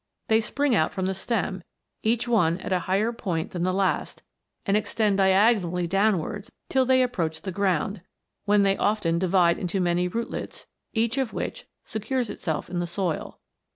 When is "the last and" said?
3.61-4.75